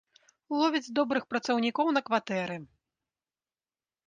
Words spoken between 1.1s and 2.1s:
працаўнікоў на